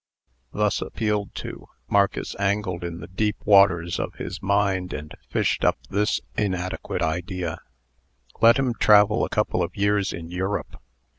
Thus 0.51 0.81
appealed 0.81 1.35
to, 1.35 1.67
Marcus 1.87 2.35
angled 2.39 2.83
in 2.83 3.01
the 3.01 3.07
deep 3.07 3.35
waters 3.45 3.99
of 3.99 4.15
his 4.15 4.41
mind, 4.41 4.93
and 4.93 5.13
fished 5.29 5.63
up 5.63 5.77
this 5.91 6.19
inadequate 6.35 7.03
idea: 7.03 7.59
"Let 8.41 8.57
him 8.57 8.73
travel 8.73 9.23
a 9.23 9.29
couple 9.29 9.61
of 9.61 9.75
years 9.75 10.11
in 10.11 10.31
Europe." 10.31 10.81